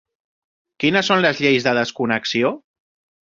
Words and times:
Quines 0.83 1.09
són 1.11 1.21
les 1.25 1.43
lleis 1.45 1.67
de 1.67 1.75
desconnexió? 1.79 2.53